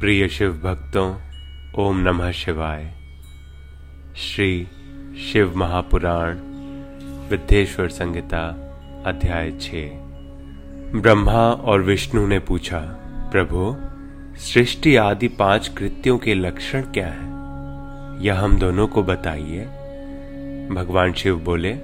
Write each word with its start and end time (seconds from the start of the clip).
प्रिय 0.00 0.28
शिव 0.28 0.52
भक्तों, 0.52 1.16
ओम 1.78 1.98
नमः 1.98 2.30
शिवाय। 2.30 2.92
श्री 4.16 4.68
शिव 5.32 5.52
महापुराण 5.56 6.38
विद्येश्वर 7.30 7.88
संहिता, 7.88 8.48
अध्याय 9.06 9.50
छ। 9.50 9.70
ब्रह्मा 11.00 11.52
और 11.52 11.82
विष्णु 11.82 12.26
ने 12.26 12.38
पूछा, 12.38 12.78
प्रभु, 13.32 13.76
सृष्टि 14.38 14.96
आदि 14.96 15.28
पाँच 15.28 15.68
कृत्यों 15.68 16.18
के 16.18 16.34
लक्षण 16.34 16.82
क्या 16.82 17.06
है? 17.06 17.28
यह 18.24 18.40
हम 18.40 18.58
दोनों 18.58 18.88
को 18.88 19.02
बताइए। 19.02 19.64
भगवान 20.70 21.12
शिव 21.12 21.36
बोले, 21.36 21.74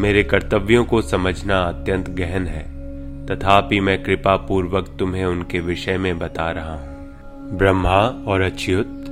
मेरे 0.00 0.24
कर्तव्यों 0.24 0.84
को 0.84 1.02
समझना 1.02 1.58
अत्यंत 1.62 2.10
गहन 2.10 2.46
है। 2.46 2.64
तथापि 3.26 3.80
मैं 3.80 4.02
कृपा 4.02 4.36
पूर्वक 4.36 4.96
तुम्हें 4.98 5.24
उनके 5.24 5.60
विषय 5.60 5.98
में 5.98 6.18
बता 6.18 6.50
रहा 6.50 6.76
हूँ। 6.76 6.91
ब्रह्मा 7.52 8.24
और 8.26 8.40
अच्युत, 8.40 9.04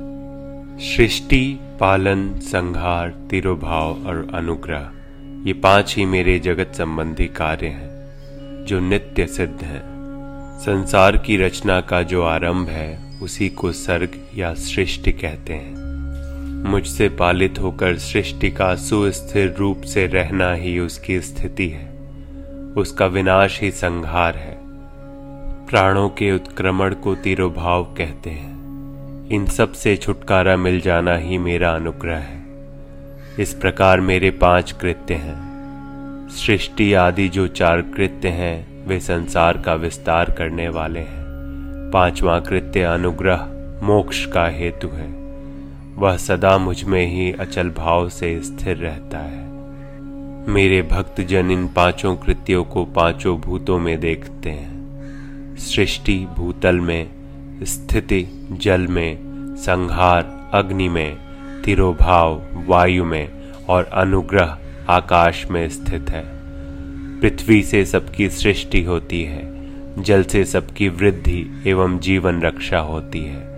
सृष्टि, 0.79 1.59
पालन, 1.79 2.39
संहार, 2.39 3.09
तिरुभाव 3.29 4.07
और 4.07 4.31
अनुग्रह, 4.33 4.91
ये 5.47 5.53
पाँच 5.53 5.95
ही 5.97 6.05
मेरे 6.05 6.39
जगत 6.39 6.71
संबंधी 6.75 7.27
कार्य 7.27 7.67
हैं, 7.67 7.89
जो 8.65 8.79
नित्य 8.79 9.27
सिद्ध 9.27 9.63
हैं। 9.63 9.83
संसार 10.59 11.17
की 11.17 11.37
रचना 11.37 11.81
का 11.81 12.01
जो 12.01 12.23
आरंभ 12.23 12.67
है, 12.67 13.19
उसी 13.19 13.49
को 13.49 13.71
सर्ग 13.71 14.09
या 14.35 14.53
सृष्टि 14.53 15.11
कहते 15.11 15.53
हैं। 15.53 15.81
मुझसे 16.69 17.09
पालित 17.09 17.59
होकर 17.59 17.97
सृष्टि 17.97 18.51
का 18.51 18.75
सुस्थिर 18.75 19.55
रूप 19.59 19.81
से 19.81 20.07
रहना 20.07 20.53
ही 20.53 20.79
उसकी 20.79 21.21
स्थिति 21.21 21.69
है। 21.69 21.91
उसका 22.77 23.05
विनाश 23.05 23.61
ही 23.61 23.71
संहार 23.71 24.35
है। 24.35 24.60
प्राणों 25.71 26.09
के 26.09 26.31
उत्क्रमण 26.31 26.93
को 26.93 27.15
तिरोभाव 27.15 27.83
कहते 27.83 28.29
हैं। 28.29 28.51
इन 29.29 29.45
सबसे 29.45 29.97
छुटकारा 29.97 30.57
मिल 30.57 30.81
जाना 30.81 31.15
ही 31.15 31.37
मेरा 31.37 31.71
अनुग्रह 31.71 32.17
है। 32.17 32.45
इस 33.39 33.53
प्रकार 33.53 34.01
मेरे 34.01 34.31
पाँच 34.31 34.71
कृत्य 34.71 35.13
हैं। 35.13 35.35
सृष्टि 36.29 36.93
आदि 36.93 37.27
जो 37.27 37.47
चार 37.47 37.81
कृत्य 37.81 38.27
हैं, 38.27 38.87
वे 38.87 38.99
संसार 38.99 39.57
का 39.57 39.73
विस्तार 39.73 40.31
करने 40.31 40.69
वाले 40.69 40.99
हैं। 40.99 41.23
पांचवा 41.93 42.39
कृत्य 42.39 42.81
अनुग्रह, 42.81 43.49
मोक्ष 43.83 44.25
का 44.25 44.47
हेतु 44.47 44.87
है। 44.87 45.07
वह 45.95 46.17
सदा 46.17 46.57
मुझमें 46.57 47.07
ही 47.07 47.31
अचल 47.31 47.69
भाव 47.69 48.09
से 48.09 48.41
स्थिर 48.41 48.77
रहता 48.77 49.17
है। 49.17 49.49
मेरे 50.49 50.81
भक्त 50.81 51.21
जन 51.21 51.51
इन 51.51 51.67
पाँचों 51.67 52.15
कृत्यों 52.15 52.63
को 52.63 52.85
पाँचों 52.85 53.37
भूतों 53.37 53.79
में 53.79 53.99
देखते 53.99 54.49
हैं। 54.49 54.80
सृष्टि 55.61 56.27
भूतल 56.37 56.79
में, 56.79 57.09
स्थिति 57.63 58.49
जल 58.51 58.87
में, 58.87 59.17
संहार 59.55 60.49
अग्नि 60.53 60.89
में, 60.89 61.17
तिरोभाव 61.65 62.47
वायु 62.67 63.05
में 63.05 63.51
और 63.69 63.83
अनुग्रह 63.83 64.57
आकाश 64.89 65.45
में 65.51 65.69
स्थित 65.69 66.09
है। 66.09 66.23
पृथ्वी 67.19 67.63
से 67.63 67.85
सबकी 67.85 68.29
सृष्टि 68.29 68.83
होती 68.83 69.23
है, 69.23 69.41
जल 70.03 70.23
से 70.23 70.45
सबकी 70.45 70.89
वृद्धि 70.89 71.63
एवं 71.67 71.99
जीवन 71.99 72.41
रक्षा 72.41 72.79
होती 72.79 73.19
है। 73.19 73.51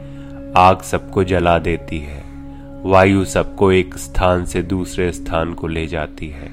आग 0.57 0.81
सबको 0.81 1.23
जला 1.23 1.57
देती 1.57 1.99
है, 1.99 2.23
वायु 2.83 3.25
सबको 3.25 3.71
एक 3.71 3.97
स्थान 3.97 4.45
से 4.45 4.61
दूसरे 4.61 5.11
स्थान 5.11 5.53
को 5.53 5.67
ले 5.67 5.87
जाती 5.87 6.27
है 6.27 6.51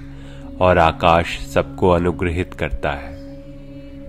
और 0.60 0.78
आकाश 0.78 1.38
सबको 1.38 1.90
अनुग्रहित 1.90 2.54
करता 2.54 2.90
है। 2.90 3.19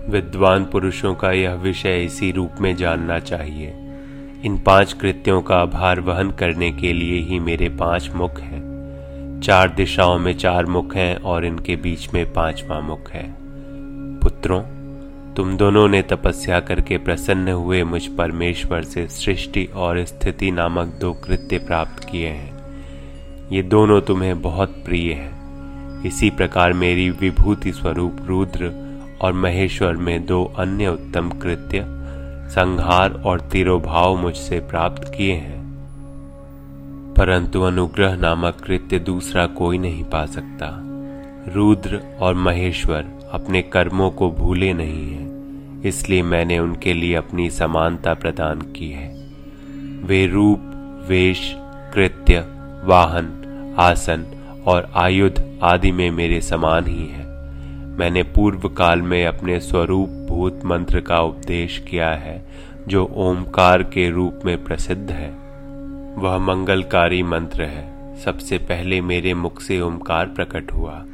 विद्वान 0.08 0.64
पुरुषों 0.64 1.14
का 1.14 1.32
यह 1.32 1.54
विषय 1.54 2.04
इसी 2.04 2.32
रूप 2.32 2.50
में 2.60 2.76
जानना 2.76 3.18
चाहिए। 3.18 3.74
इन 4.44 4.58
पाँच 4.66 4.92
कृत्यों 4.92 5.42
का 5.42 5.64
भार 5.64 6.00
वहन 6.00 6.30
करने 6.30 6.72
के 6.72 6.92
लिए 6.92 7.20
ही 7.20 7.38
मेरे 7.38 7.68
पाँच 7.68 8.10
मुख 8.14 8.40
हैं। 8.40 8.72
चार 9.40 9.68
दिशाओं 9.68 10.18
में 10.18 10.38
चार 10.38 10.66
मुख 10.66 10.96
हैं 10.96 11.16
और 11.16 11.44
इनके 11.44 11.76
बीच 11.76 12.14
में 12.14 12.32
पांचवा 12.32 12.80
मुख 12.80 13.10
है। 13.10 13.34
पुत्रों, 14.18 14.62
तुम 15.34 15.56
दोनों 15.56 15.88
ने 15.88 16.02
तपस्या 16.02 16.60
करके 16.60 16.98
प्रसन्न 16.98 17.48
हुए 17.48 17.84
मुझ 17.84 18.06
परमेश्वर 18.06 18.82
से 18.82 19.06
सृष्टि 19.08 19.68
और 19.74 20.04
स्थिति 20.04 20.50
नामक 20.50 20.86
दो 20.86 21.12
कृत्य 21.12 21.58
प्राप्त 21.58 22.08
किए 22.08 22.28
हैं। 22.28 22.52
ये 23.52 23.62
दोनों 23.62 24.00
तुम्हें 24.00 24.42
बहुत 24.42 24.68
प्रिय 24.84 25.12
हैं। 25.12 25.42
इसी 26.04 26.30
प्रकार 26.30 26.72
मेरी 26.72 27.10
विभूति 27.10 27.72
स्वरूप 27.72 28.16
रुद्र 28.26 28.81
और 29.22 29.32
महेश्वर 29.32 29.92
में 29.92 30.26
दो 30.26 30.44
अन्य 30.44 30.88
उत्तम 30.88 31.30
कृत्य, 31.30 31.84
संहार 32.48 33.12
और 33.12 33.40
तिरोभाव 33.40 34.16
मुझसे 34.16 34.60
प्राप्त 34.60 35.12
किए 35.16 35.34
हैं। 35.34 35.62
परंतु 37.18 37.62
अनुग्रह 37.62 38.16
नामक 38.16 38.54
कृत्य 38.54 38.98
दूसरा 38.98 39.46
कोई 39.46 39.78
नहीं 39.78 40.04
पा 40.04 40.26
सकता। 40.26 40.78
रुद्र 41.54 42.00
और 42.20 42.34
महेश्वर 42.34 43.04
अपने 43.32 43.62
कर्मों 43.62 44.10
को 44.10 44.30
भूले 44.30 44.72
नहीं 44.72 45.12
हैं, 45.12 45.82
इसलिए 45.82 46.22
मैंने 46.22 46.58
उनके 46.58 46.92
लिए 46.92 47.14
अपनी 47.14 47.50
समानता 47.50 48.14
प्रदान 48.14 48.60
की 48.60 48.90
है। 48.90 49.26
वे 50.04 50.26
रूप, 50.26 50.58
वेश, 51.08 51.56
कृत्य, 51.94 52.38
वाहन, 52.84 53.38
आसन 53.78 54.24
और 54.66 54.90
आयुध 54.94 55.58
आदि 55.62 55.92
में 55.92 56.10
मेरे 56.10 56.40
समान 56.40 56.86
ही 56.86 57.06
है। 57.06 57.31
मैंने 57.98 58.22
पूर्व 58.22 58.68
काल 58.68 59.02
में 59.02 59.26
अपने 59.26 59.60
स्वरूप 59.60 60.08
भूत 60.08 60.60
मंत्र 60.64 61.00
का 61.00 61.18
उपदेश 61.18 61.78
किया 61.78 62.10
है, 62.10 62.44
जो 62.88 63.10
ओमकार 63.14 63.82
के 63.82 64.10
रूप 64.10 64.40
में 64.44 64.64
प्रसिद्ध 64.64 65.10
है। 65.10 65.30
वह 66.18 66.38
मंगलकारी 66.38 67.22
मंत्र 67.22 67.62
है। 67.62 67.92
सबसे 68.20 68.58
पहले 68.58 69.00
मेरे 69.00 69.34
मुख 69.34 69.60
से 69.60 69.80
ओमकार 69.80 70.26
प्रकट 70.26 70.72
हुआ, 70.72 71.04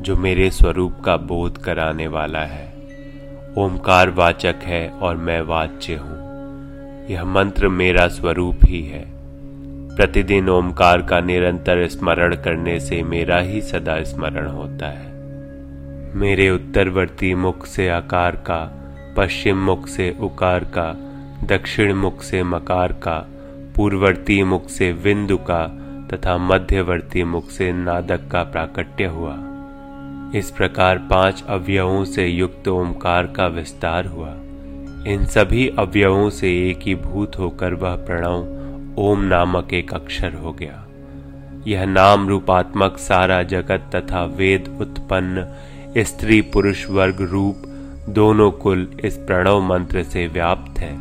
जो 0.00 0.16
मेरे 0.16 0.50
स्वरूप 0.50 1.00
का 1.04 1.16
बोध 1.16 1.58
कराने 1.58 2.06
वाला 2.06 2.40
है। 2.40 2.74
ओमकार 3.58 4.10
वाचक 4.10 4.54
है 4.62 4.88
और 4.88 5.16
मैं 5.16 5.40
वाच्य 5.40 5.94
हूँ। 5.94 6.22
यह 7.10 7.24
मंत्र 7.24 7.68
मेरा 7.68 8.08
स्वरूप 8.08 8.56
ही 8.64 8.82
है। 8.82 9.04
प्रतिदिन 9.96 10.48
ओमकार 10.48 11.02
का 11.02 11.20
निरंतर 11.20 11.88
स्मरण 11.88 12.34
करने 12.34 12.80
से 12.80 13.02
मेरा 13.02 13.38
ही 13.38 13.60
सदा 13.60 14.02
स्मरण 14.02 14.46
होता 14.46 14.88
है। 14.88 15.11
मेरे 16.14 16.50
उत्तरवर्ती 16.50 17.34
मुख 17.34 17.66
से 17.66 17.88
आकार 17.88 18.36
का, 18.36 18.72
पश्चिम 19.16 19.56
मुख 19.56 19.86
से 19.86 20.16
उकार 20.20 20.64
का, 20.64 20.92
दक्षिण 21.44 21.94
मुख 21.94 22.22
से 22.22 22.42
मकार 22.42 22.92
का, 22.92 23.26
पूर्ववर्ती 23.76 24.42
मुख 24.42 24.68
से 24.68 24.92
विंदु 24.92 25.36
का, 25.36 25.66
तथा 26.12 26.38
मध्यवर्ती 26.38 27.24
मुख 27.24 27.50
से 27.50 27.72
नादक 27.72 28.28
का 28.32 28.42
प्राकट्य 28.42 29.04
हुआ। 29.04 29.36
इस 30.34 30.50
प्रकार 30.50 30.98
पाँच 30.98 31.44
अवयवों 31.48 32.04
से 32.04 32.26
युक्त 32.26 32.68
ओमकार 32.68 33.26
का 33.26 33.46
विस्तार 33.46 34.06
हुआ। 34.06 34.34
इन 35.06 35.24
सभी 35.24 35.68
अवयवों 35.68 36.30
से 36.30 36.70
एक 36.70 36.78
ही 36.82 36.94
भूत 36.94 37.38
होकर 37.38 37.74
वह 37.74 37.96
प्रणव 37.96 38.62
ओम 38.98 39.20
नामक 39.20 39.74
एक 39.74 39.94
अक्षर 39.94 40.34
हो 40.34 40.52
गया। 40.52 40.86
यह 41.66 41.84
नाम 41.84 42.28
रूपात्मक 42.28 42.98
सारा 42.98 43.42
जगत 43.42 43.90
तथा 43.94 44.24
वेद 44.24 44.78
उत्पन्न 44.80 45.54
स्त्री 45.98 46.40
पुरुष 46.40 46.90
वर्ग 46.90 47.20
रूप 47.20 47.62
दोनों 48.08 48.50
कुल 48.50 48.88
इस 49.04 49.16
प्रणव 49.16 49.60
मंत्र 49.60 50.02
से 50.02 50.26
व्याप्त 50.26 50.78
है। 50.78 50.92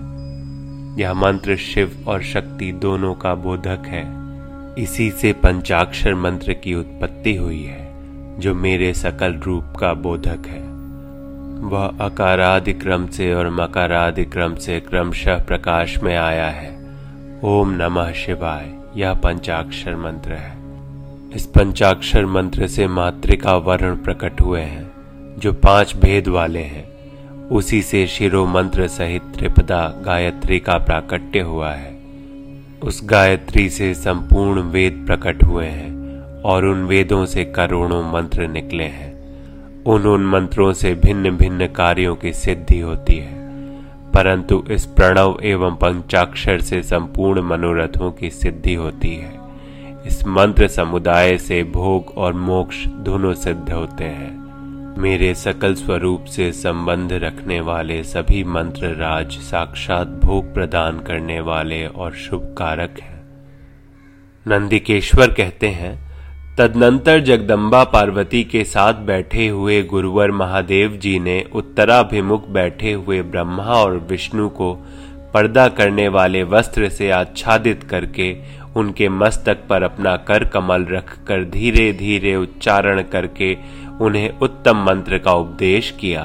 यह 1.01 1.13
मंत्र 1.13 1.55
शिव 1.55 2.05
और 2.07 2.21
शक्ति 2.21 2.71
दोनों 2.71 3.13
का 3.13 3.35
बोधक 3.35 3.83
है। 3.85 4.03
इसी 4.83 5.11
से 5.11 5.33
पंचाक्षर 5.33 6.15
मंत्र 6.15 6.53
की 6.53 6.75
उत्पत्ति 6.75 7.35
हुई 7.35 7.63
है, 7.63 7.93
जो 8.39 8.55
मेरे 8.55 8.93
सकल 8.93 9.33
रूप 9.33 9.73
का 9.79 9.93
बोधक 9.93 10.47
है। 10.47 10.61
वह 11.69 11.85
अकारादिक्रम 11.85 13.07
से 13.07 13.33
और 13.33 13.49
मकारादिक्रम 13.49 14.55
से 14.55 14.79
क्रमशः 14.79 15.45
प्रकाश 15.45 16.03
में 16.03 16.17
आया 16.17 16.47
है। 16.47 16.89
ओम 17.43 17.71
नमः 17.71 18.11
शिवाय, 18.11 18.73
यह 18.95 19.13
पंचाक्षर 19.13 19.95
मंत्र 19.95 20.33
है। 20.33 20.60
इस 21.35 21.45
पंचाक्षर 21.45 22.25
मंत्र 22.25 22.67
से 22.67 22.87
मातृका 22.87 23.55
वर्ण 23.55 23.95
प्रकट 23.95 24.41
हुए 24.41 24.61
हैं, 24.61 24.91
जो 25.39 25.53
पाँच 25.53 25.95
भेद 25.95 26.27
वाले 26.27 26.59
हैं। 26.59 26.91
उसी 27.47 27.81
से 27.81 28.07
शिरो 28.07 28.45
मंत्र 28.45 28.87
सहित 28.87 29.21
त्रिपदा 29.21 30.01
गायत्री 30.05 30.59
का 30.59 30.77
प्राकट्य 30.77 31.39
हुआ 31.39 31.71
है। 31.71 31.99
उस 32.83 33.01
गायत्री 33.03 33.69
से 33.69 33.93
संपूर्ण 33.93 34.61
वेद 34.61 35.03
प्रकट 35.07 35.43
हुए 35.43 35.65
हैं 35.65 36.21
और 36.41 36.65
उन 36.65 36.83
वेदों 36.83 37.25
से 37.25 37.45
करोड़ों 37.45 38.11
मंत्र 38.13 38.47
निकले 38.47 38.83
हैं। 38.83 39.13
उन 39.83 40.01
उन 40.01 40.25
मंत्रों 40.25 40.73
से 40.73 40.95
भिन्न 40.95 41.29
भिन्न 41.29 41.67
कार्यों 41.67 42.15
की 42.15 42.33
सिद्धि 42.33 42.79
होती 42.79 43.15
है। 43.17 43.41
परंतु 44.11 44.63
इस 44.71 44.85
प्रणव 44.85 45.39
एवं 45.43 45.75
पंचाक्षर 45.75 46.61
से 46.61 46.83
संपूर्ण 46.83 47.41
मनोरथों 47.41 48.11
की 48.11 48.29
सिद्धि 48.29 48.73
होती 48.73 49.15
है। 49.15 49.40
इस 50.05 50.27
मंत्र 50.27 50.67
समुदाय 50.67 51.37
से 51.37 51.63
भोग 51.63 52.17
और 52.17 52.33
मोक्ष 52.33 52.85
दोनों 52.85 53.33
सिद्ध 53.33 53.71
होते 53.71 54.03
हैं। 54.03 54.97
मेरे 54.97 55.33
सकल 55.33 55.73
स्वरूप 55.73 56.25
से 56.25 56.51
संबंध 56.51 57.13
रखने 57.13 57.59
वाले 57.61 58.03
सभी 58.03 58.43
मंत्र 58.43 58.87
राज 58.87 59.31
साक्षात 59.31 60.07
भोग 60.07 60.53
प्रदान 60.53 60.99
करने 60.99 61.39
वाले 61.41 61.85
और 61.87 62.13
शुभ 62.13 62.55
कारक 62.57 62.99
हैं। 63.01 63.21
नंदिकेश्वर 64.47 65.27
कहते 65.27 65.67
हैं, 65.67 65.95
तदनंतर 66.57 67.19
जगदम्बा 67.19 67.83
पार्वती 67.83 68.43
के 68.43 68.63
साथ 68.63 68.93
बैठे 68.93 69.47
हुए 69.47 69.83
गुरुवर 69.83 70.31
महादेव 70.31 70.91
जी 70.91 71.19
ने 71.19 71.45
उत्तराभिमुख 71.55 72.49
बैठे 72.49 72.93
हुए 72.93 73.21
ब्रह्मा 73.21 73.63
और 73.63 73.97
विष्णु 73.97 74.49
को 74.49 74.73
पर्दा 75.33 75.67
करने 75.67 76.07
वाले 76.07 76.43
वस्त्र 76.43 76.89
से 76.89 77.09
आच्छादित 77.09 77.83
करके 77.83 78.60
उनके 78.75 79.09
मस्तक 79.09 79.57
पर 79.69 79.83
अपना 79.83 80.15
कर 80.17 80.43
कमल 80.43 80.85
रखकर 80.85 81.43
धीरे 81.43 81.93
धीरे 81.93 82.35
उच्चारण 82.35 83.01
करके 83.01 83.57
उन्हें 84.01 84.39
उत्तम 84.39 84.77
मंत्र 84.77 85.17
का 85.17 85.33
उपदेश 85.33 85.91
किया। 85.99 86.23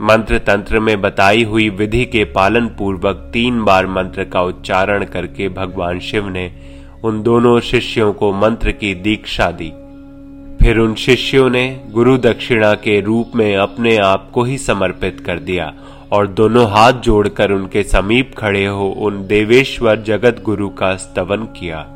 मंत्र 0.00 0.38
तंत्र 0.38 0.80
में 0.80 1.00
बताई 1.00 1.44
हुई 1.44 1.68
विधि 1.68 2.04
के 2.04 2.24
पालन 2.24 2.66
पूर्वक 2.68 3.30
तीन 3.32 3.62
बार 3.64 3.86
मंत्र 3.86 4.24
का 4.24 4.42
उच्चारण 4.42 5.04
करके 5.04 5.48
भगवान 5.48 6.00
शिव 6.00 6.28
ने 6.28 6.50
उन 7.04 7.22
दोनों 7.22 7.60
शिष्यों 7.60 8.12
को 8.12 8.32
मंत्र 8.32 8.72
की 8.72 8.94
दीक्षा 8.94 9.50
दी। 9.50 9.72
फिर 10.62 10.78
उन 10.78 10.94
शिष्यों 10.94 11.50
ने 11.50 11.84
गुरु 11.90 12.16
दक्षिणा 12.18 12.74
के 12.74 13.00
रूप 13.00 13.32
में 13.34 13.56
अपने 13.56 13.96
आप 13.96 14.30
को 14.30 14.44
ही 14.44 14.58
समर्पित 14.58 15.20
कर 15.20 15.38
दिया 15.38 15.72
और 16.12 16.26
दोनों 16.26 16.70
हाथ 16.70 16.92
जोड़कर 16.92 17.50
उनके 17.50 17.82
समीप 17.82 18.34
खड़े 18.38 18.66
हो 18.66 18.88
उन 18.88 19.26
देवेश्वर 19.26 19.96
जगत 19.96 20.42
गुरु 20.42 20.68
का 20.68 20.96
स्तवन 20.96 21.44
किया। 21.44 21.86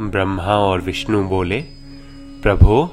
ब्रह्मा 0.00 0.42
और 0.42 0.80
विष्णु 0.80 1.24
बोले, 1.24 1.60
प्रभो, 2.42 2.84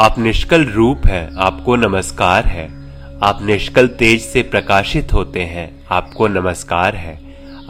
आप 0.00 0.14
निष्कल 0.18 0.64
रूप 0.64 1.06
हैं, 1.06 1.36
आपको 1.36 1.76
नमस्कार 1.76 2.44
है। 2.44 2.84
आप 3.22 3.38
निष्कल 3.42 3.88
तेज 3.88 4.22
से 4.22 4.42
प्रकाशित 4.42 5.12
होते 5.12 5.42
हैं, 5.42 5.86
आपको 5.90 6.28
नमस्कार 6.28 6.96
है। 6.96 7.20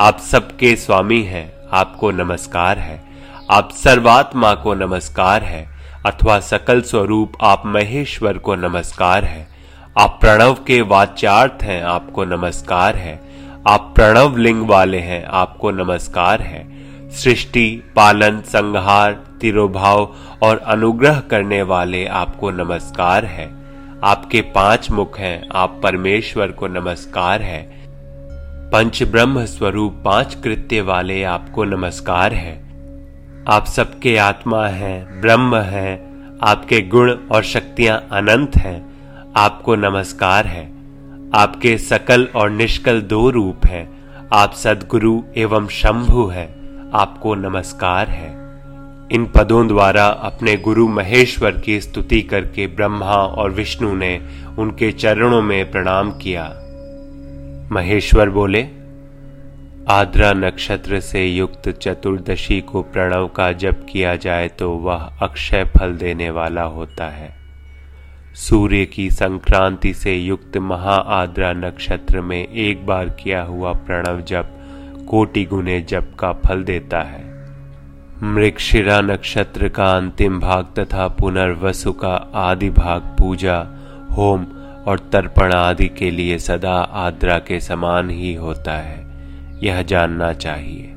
आप 0.00 0.18
सबके 0.18 0.76
स्वामी 0.76 1.22
हैं, 1.22 1.52
आपको 1.72 2.10
नमस्कार 2.10 2.78
है। 2.78 3.04
आप 3.50 3.70
सर्वात्मा 3.70 4.54
को 4.54 4.74
नमस्कार 4.74 5.42
है, 5.42 5.68
अथवा 6.06 6.40
सकल 6.40 6.80
स्वरूप 6.80 7.32
आप 7.42 7.62
महेश्वर 7.66 8.38
को 8.38 8.54
नमस्कार 8.54 9.24
है। 9.24 9.53
आप 9.98 10.18
प्रणव 10.20 10.54
के 10.54 10.80
वाचार्थ 10.80 11.62
हैं, 11.62 11.82
आपको 11.82 12.24
नमस्कार 12.24 12.96
है। 12.96 13.20
आप 13.68 13.92
प्रणव 13.96 14.36
लिंग 14.36 14.68
वाले 14.68 14.98
हैं, 14.98 15.24
आपको 15.24 15.70
नमस्कार 15.70 16.42
है। 16.42 16.68
सृष्टि, 17.10 17.82
पालन, 17.96 18.40
संहार, 18.40 19.12
तिरोभाव 19.40 20.14
और 20.42 20.58
अनुग्रह 20.58 21.20
करने 21.20 21.62
वाले 21.62 22.06
आपको 22.06 22.50
नमस्कार 22.50 23.24
है। 23.24 23.54
आपके 24.04 24.40
पाँच 24.40 24.90
मुख 24.90 25.18
हैं, 25.18 25.48
आप 25.52 25.80
परमेश्वर 25.82 26.48
को 26.48 26.66
नमस्कार 26.66 27.42
है। 27.42 27.72
पंच 28.70 29.02
ब्रह्म 29.02 29.44
स्वरूप 29.44 30.02
पाँच 30.04 30.34
कृत्य 30.34 30.80
वाले 30.80 31.24
आपको 31.24 31.64
नमस्कार 31.64 32.34
है। 32.34 32.64
आप 33.48 33.66
सबके 33.66 34.16
आत्मा 34.16 34.66
हैं, 34.66 35.20
ब्रह्म 35.20 35.56
हैं, 35.56 36.24
आपके 36.42 36.82
गुण 36.82 37.16
और 37.32 37.42
शक्तियाँ 37.42 38.08
अनंत 38.12 38.56
हैं। 38.56 38.93
आपको 39.36 39.74
नमस्कार 39.74 40.46
है। 40.46 40.64
आपके 41.34 41.78
सकल 41.78 42.28
और 42.36 42.50
निष्कल 42.50 43.00
दो 43.00 43.30
रूप 43.30 43.66
हैं। 43.66 44.10
आप 44.32 44.52
सदगुरु 44.52 45.22
एवं 45.36 45.68
शंभु 45.68 46.26
हैं। 46.26 46.48
आपको 46.94 47.34
नमस्कार 47.34 48.08
है। 48.08 48.28
इन 49.12 49.32
पदों 49.36 49.68
द्वारा 49.68 50.06
अपने 50.06 50.56
गुरु 50.56 50.88
महेश्वर 50.88 51.50
की 51.50 51.80
स्तुति 51.80 52.22
करके 52.22 52.66
ब्रह्मा 52.66 53.12
और 53.12 53.50
विष्णु 53.50 53.94
ने 53.94 54.20
उनके 54.58 54.92
चरणों 54.92 55.42
में 55.42 55.70
प्रणाम 55.70 56.10
किया। 56.10 56.44
महेश्वर 57.72 58.30
बोले, 58.30 58.68
आद्रा 59.88 60.32
नक्षत्र 60.32 61.00
से 61.00 61.26
युक्त 61.26 61.68
चतुर्दशी 61.68 62.60
को 62.60 62.82
प्रणव 62.82 63.28
का 63.28 63.52
जप 63.52 63.86
किया 63.92 64.16
जाए 64.16 64.48
तो 64.48 64.70
वह 64.70 65.04
अक्षय 65.22 65.64
फल 65.64 65.92
देने 65.92 66.30
वाला 66.30 66.62
होता 66.62 67.04
है। 67.04 67.43
सूर्य 68.34 68.86
की 68.86 69.10
संक्रांति 69.10 69.94
से 69.94 70.14
युक्त 70.14 70.56
महा 70.56 70.94
आद्रा 70.94 71.52
नक्षत्र 71.52 72.20
में 72.20 72.48
एक 72.48 72.86
बार 72.86 73.08
किया 73.08 73.42
हुआ 73.42 73.72
प्रणव 73.72 74.20
जप 74.20 74.50
कोटि 75.08 75.44
गुने 75.44 75.80
जप 75.80 76.16
का 76.18 76.32
फल 76.32 76.64
देता 76.64 77.00
है। 77.00 77.52
मृक्षिरा 78.22 79.00
नक्षत्र 79.00 79.68
का 79.68 79.84
अंतिम 79.84 80.40
भाग 80.40 80.66
तथा 80.78 81.08
पुनर्वसु 81.08 81.92
का 81.92 82.30
आदि 82.34 82.70
भाग 82.70 83.00
पूजा, 83.00 83.66
होम 84.16 84.46
और 84.86 84.98
तर्पण 84.98 85.52
आदि 85.52 85.88
के 85.88 86.10
लिए 86.10 86.38
सदा 86.38 86.74
आद्रा 86.74 87.38
के 87.38 87.60
समान 87.60 88.10
ही 88.10 88.34
होता 88.34 88.72
है। 88.72 89.06
यह 89.62 89.82
जानना 89.82 90.32
चाहिए। 90.32 90.92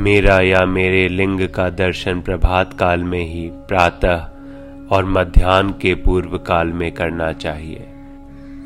मेरा 0.00 0.40
या 0.40 0.66
मेरे 0.66 1.08
लिंग 1.08 1.48
का 1.48 1.70
दर्शन 1.70 2.20
प्रभात 2.20 2.78
काल 2.78 3.02
में 3.02 3.34
ही 3.34 3.50
प्रातः 3.52 4.28
और 4.90 5.04
मध्यान्ह 5.04 5.72
के 5.72 5.94
पूर्व 5.94 6.38
काल 6.38 6.66
में 6.66 6.90
करना 6.92 7.32
चाहिए। 7.32 7.86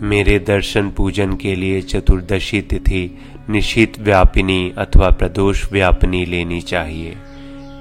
मेरे 0.03 0.39
दर्शन 0.39 0.91
पूजन 0.91 1.37
के 1.37 1.55
लिए 1.55 1.81
चतुर्दशी 1.81 2.61
तिथि 2.61 3.19
निशित 3.51 3.99
व्यापिनी 3.99 4.73
अथवा 4.79 5.11
प्रदोष 5.11 5.73
व्यापिनी 5.73 6.25
लेनी 6.25 6.61
चाहिए, 6.61 7.17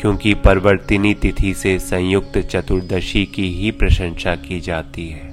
क्योंकि 0.01 0.33
परिवर्तिनी 0.33 1.13
तिथि 1.13 1.53
से 1.53 1.77
संयुक्त 1.79 2.37
चतुर्दशी 2.37 3.25
की 3.25 3.49
ही 3.53 3.71
प्रशंसा 3.71 4.35
की 4.35 4.59
जाती 4.59 5.07
है। 5.09 5.29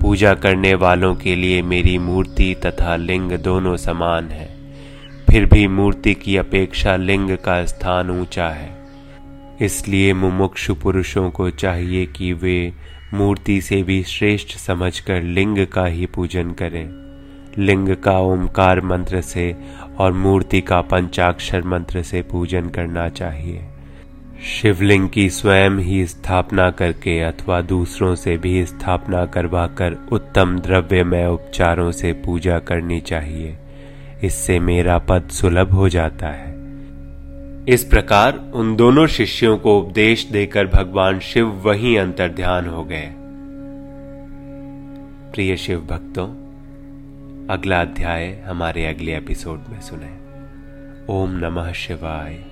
पूजा 0.00 0.34
करने 0.34 0.74
वालों 0.74 1.14
के 1.14 1.36
लिए 1.36 1.62
मेरी 1.62 1.98
मूर्ति 1.98 2.54
तथा 2.66 2.96
लिंग 2.96 3.32
दोनों 3.32 3.76
समान 3.76 4.28
है, 4.28 4.48
फिर 5.30 5.46
भी 5.46 5.66
मूर्ति 5.68 6.14
की 6.14 6.36
अपेक्षा 6.36 6.96
लिंग 6.96 7.36
का 7.36 7.64
स्थान 7.64 8.10
ऊँचा 8.10 8.48
है। 8.48 8.81
इसलिए 9.62 10.12
मुमुक्षु 10.12 10.74
पुरुषों 10.74 11.30
को 11.30 11.50
चाहिए 11.50 12.06
कि 12.06 12.32
वे 12.32 12.72
मूर्ति 13.14 13.60
से 13.60 13.82
भी 13.82 14.02
श्रेष्ठ 14.02 14.48
समझकर 14.48 15.22
लिंग 15.22 15.66
का 15.66 15.86
ही 15.86 16.06
पूजन 16.06 16.50
करें। 16.50 16.88
लिंग 17.58 17.96
का 17.96 18.18
ओंकार 18.18 18.80
मंत्र 18.80 19.20
से 19.20 19.56
और 19.98 20.12
मूर्ति 20.12 20.60
का 20.60 20.80
पंचाक्षर 20.80 21.62
मंत्र 21.62 22.02
से 22.02 22.22
पूजन 22.22 22.68
करना 22.68 23.08
चाहिए। 23.08 23.64
शिवलिंग 24.44 25.08
की 25.08 25.30
स्वयं 25.30 25.78
ही 25.78 26.06
स्थापना 26.06 26.70
करके 26.70 27.20
अथवा 27.20 27.60
दूसरों 27.60 28.14
से 28.14 28.36
भी 28.36 28.66
स्थापना 28.66 29.26
करवाकर 29.26 29.96
उत्तम 30.12 30.58
द्रव्यमय 30.58 31.26
उपचारों 31.26 31.92
से 31.92 32.12
पूजा 32.12 32.58
करनी 32.58 33.00
चाहिए। 33.00 33.56
इससे 34.24 34.58
मेरा 34.58 34.98
पद 34.98 35.28
सुलभ 35.28 35.72
हो 35.72 35.88
जाता 35.88 36.26
है। 36.26 36.51
इस 37.68 37.84
प्रकार 37.84 38.50
उन 38.54 38.76
दोनों 38.76 39.06
शिष्यों 39.06 39.58
को 39.58 39.78
उपदेश 39.80 40.24
देकर 40.24 40.66
भगवान 40.66 41.20
शिव 41.20 41.48
वहीं 41.48 41.98
अंतर 41.98 42.28
ध्यान 42.28 42.66
हो 42.66 42.84
गए। 42.84 43.12
प्रिय 45.34 45.56
शिव 45.56 45.80
भक्तों, 45.80 46.28
अगला 47.48 47.80
अध्याय 47.80 48.44
हमारे 48.46 48.86
अगले 48.86 49.16
एपिसोड 49.16 49.60
में 49.68 49.80
सुने। 49.80 50.10
ओम 51.08 51.30
नमः 51.30 51.72
शिवाय। 51.72 52.51